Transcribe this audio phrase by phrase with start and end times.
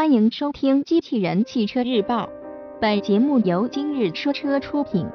[0.00, 2.24] 欢迎收听《机器人汽车日报》，
[2.80, 5.06] 本节目由今日说车出品。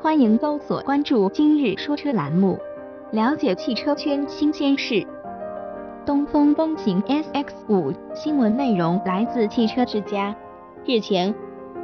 [0.00, 2.58] 欢迎搜索关注“今日说车”栏目，
[3.12, 5.06] 了解汽车圈新鲜事。
[6.04, 10.34] 东风风行 SX5 新闻内容来自汽车之家。
[10.84, 11.32] 日前，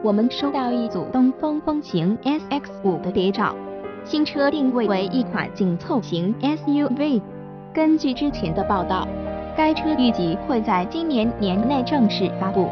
[0.02, 3.54] 我们收到一组东风风行 SX5 的谍照，
[4.04, 7.22] 新车定位为一款紧凑型 SUV。
[7.72, 9.06] 根据之前的报道，
[9.56, 12.68] 该车预计会在今年年内正式发布。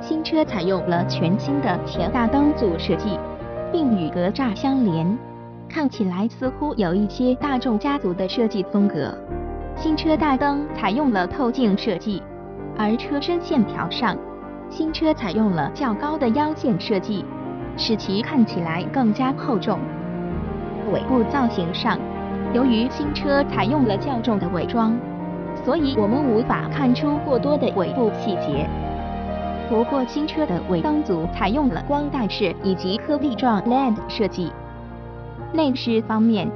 [0.00, 3.18] 新车采用了全新的前大灯组设计，
[3.72, 5.18] 并与格栅相连，
[5.68, 9.12] 看起来似乎有一些大众家族的设计风格。
[9.76, 12.22] 新车大灯采用了透镜设计，
[12.76, 14.16] 而车身线条上，
[14.70, 17.24] 新车采用了较高的腰线设计，
[17.76, 19.78] 使其看起来更加厚重。
[20.92, 21.98] 尾部造型上，
[22.52, 24.96] 由于新车采用了较重的伪装，
[25.64, 28.68] 所以我们无法看出过多的尾部细节。
[29.68, 34.50] 不过新车的尾灯组采用了光带式以及颗粒状 LED 设计。
[35.52, 36.50] 内饰方面，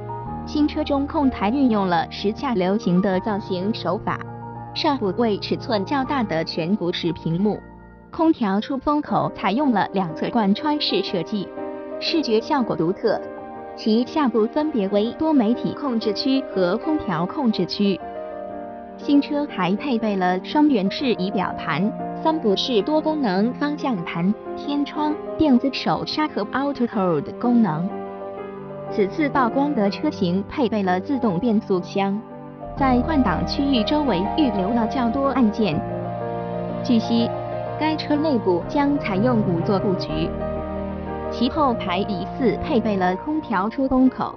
[0.47, 4.19] 新车中控台运用了时下流行的造型手法，
[4.73, 7.59] 上部为尺寸较大的全幅式屏幕，
[8.11, 11.47] 空调出风口采用了两侧贯穿式设计，
[11.99, 13.19] 视觉效果独特。
[13.75, 17.99] 其下部分别为多媒体控制区和空调控制区。
[19.05, 21.91] 新车还配备了双圆式仪表盘、
[22.23, 27.85] 三辐式多功能方向盘、天窗、电子手刹和 Auto Hold 功能。
[28.89, 32.17] 此次曝光的车型配备了自动变速箱，
[32.77, 35.77] 在换挡区域周围预留了较多按键。
[36.81, 37.29] 据悉，
[37.77, 40.29] 该车内部将采用五座布局，
[41.29, 44.33] 其后排疑似配备了空调出风口。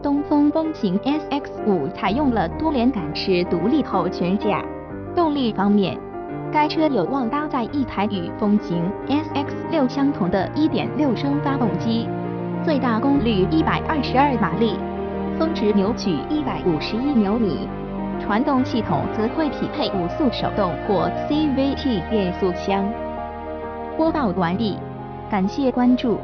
[0.00, 4.64] 东风风行 SX5 采用了多连杆式独立后悬架。
[5.12, 5.98] 动力方面，
[6.52, 12.06] 该车有望搭载一台与风行 SX6 相同的1.6升发动机。
[12.64, 14.76] 最大功率一百二十二马力，
[15.36, 17.68] 峰值扭矩一百五十一牛米，
[18.20, 22.88] 传动系统则会匹配五速手动或 CVT 变速箱。
[23.96, 24.78] 播报完毕，
[25.28, 26.16] 感谢关注。